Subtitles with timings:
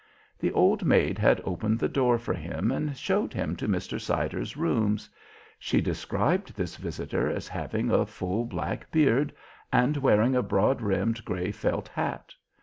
[0.39, 4.01] The old maid had opened the door for him and showed him to Mr.
[4.01, 5.07] Siders' rooms.
[5.59, 9.31] She described this visitor as having a full black beard,
[9.71, 12.33] and wearing a broad brimmed grey felt hat.